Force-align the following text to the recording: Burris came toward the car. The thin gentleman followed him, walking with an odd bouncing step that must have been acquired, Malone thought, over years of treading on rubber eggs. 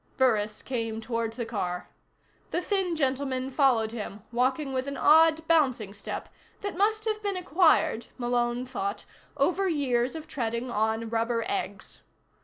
Burris 0.17 0.63
came 0.63 0.99
toward 0.99 1.33
the 1.33 1.45
car. 1.45 1.87
The 2.49 2.59
thin 2.59 2.95
gentleman 2.95 3.51
followed 3.51 3.91
him, 3.91 4.23
walking 4.31 4.73
with 4.73 4.87
an 4.87 4.97
odd 4.97 5.47
bouncing 5.47 5.93
step 5.93 6.27
that 6.61 6.75
must 6.75 7.05
have 7.05 7.21
been 7.21 7.37
acquired, 7.37 8.07
Malone 8.17 8.65
thought, 8.65 9.05
over 9.37 9.67
years 9.69 10.15
of 10.15 10.27
treading 10.27 10.71
on 10.71 11.07
rubber 11.09 11.43
eggs. 11.47 12.01